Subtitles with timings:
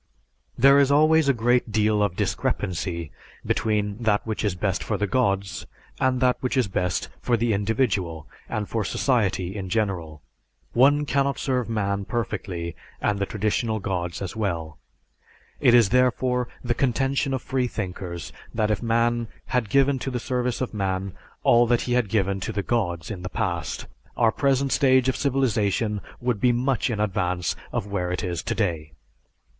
[0.57, 3.11] '"There is always a great deal of discrepancy
[3.45, 5.67] between that which is best for the gods
[5.99, 10.23] and that which is best for the individual and for society in general.
[10.73, 14.79] One cannot serve man perfectly and the traditional gods as well.
[15.59, 20.61] It is, therefore, the contention of freethinkers that if man had given to the service
[20.61, 21.13] of man
[21.43, 23.85] all that he had given to the gods in the past,
[24.17, 28.93] our present stage of civilization would be much in advance of where it is today.